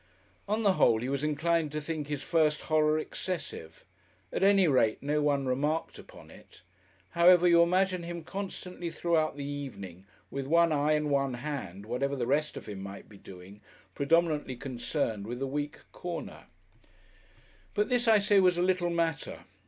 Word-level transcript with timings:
On 0.47 0.63
the 0.63 0.73
whole, 0.73 1.01
he 1.01 1.09
was 1.09 1.23
inclined 1.23 1.71
to 1.73 1.79
think 1.79 2.07
his 2.07 2.23
first 2.23 2.61
horror 2.61 2.97
excessive; 2.97 3.85
at 4.33 4.41
any 4.41 4.67
rate 4.67 4.97
no 5.03 5.21
one 5.21 5.45
remarked 5.45 5.99
upon 5.99 6.31
it. 6.31 6.63
However 7.11 7.47
you 7.47 7.61
imagine 7.61 8.01
him 8.01 8.23
constantly 8.23 8.89
throughout 8.89 9.37
the 9.37 9.45
evening, 9.45 10.07
with 10.31 10.47
one 10.47 10.71
eye 10.71 10.93
and 10.93 11.11
one 11.11 11.35
hand, 11.35 11.85
whatever 11.85 12.15
the 12.15 12.25
rest 12.25 12.57
of 12.57 12.65
him 12.67 12.79
might 12.81 13.09
be 13.09 13.17
doing, 13.19 13.61
predominantly 13.93 14.55
concerned 14.55 15.27
with 15.27 15.37
the 15.37 15.45
weak 15.45 15.77
corner. 15.91 16.47
But 17.75 17.89
this, 17.89 18.07
I 18.07 18.17
say, 18.17 18.39
was 18.39 18.57
a 18.57 18.63
little 18.63 18.89
matter. 18.89 19.41